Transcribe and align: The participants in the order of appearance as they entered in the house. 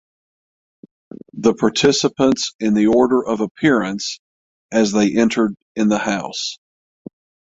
The 1.33 1.53
participants 1.53 2.55
in 2.59 2.73
the 2.73 2.87
order 2.87 3.23
of 3.23 3.39
appearance 3.41 4.19
as 4.71 4.91
they 4.93 5.15
entered 5.15 5.53
in 5.75 5.89
the 5.89 5.99
house. 5.99 6.57